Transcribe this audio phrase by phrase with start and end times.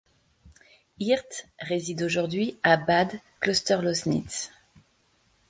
[0.97, 4.49] Hirte réside aujourd'hui à Bad Klosterlausnitz.